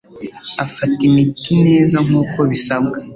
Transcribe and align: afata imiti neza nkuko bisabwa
afata 0.65 0.99
imiti 1.09 1.51
neza 1.65 1.97
nkuko 2.05 2.39
bisabwa 2.51 2.97